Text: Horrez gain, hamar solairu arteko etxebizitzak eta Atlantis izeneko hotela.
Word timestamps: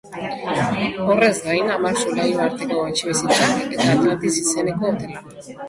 Horrez 1.07 1.35
gain, 1.49 1.69
hamar 1.73 1.93
solairu 2.05 2.41
arteko 2.47 2.81
etxebizitzak 2.95 3.63
eta 3.69 3.91
Atlantis 3.95 4.35
izeneko 4.45 4.93
hotela. 4.93 5.27